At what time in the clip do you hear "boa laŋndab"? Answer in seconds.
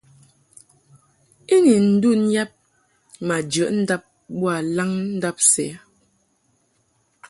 4.39-5.37